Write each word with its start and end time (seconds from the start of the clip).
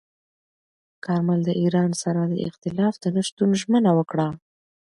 کارمل 1.05 1.39
د 1.45 1.49
ایران 1.61 1.91
سره 2.03 2.21
د 2.25 2.33
اختلاف 2.49 2.93
د 2.99 3.05
نه 3.15 3.21
شتون 3.27 3.49
ژمنه 3.61 3.91
وکړه. 3.97 4.27